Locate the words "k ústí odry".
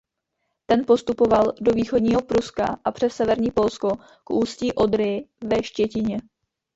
4.23-5.27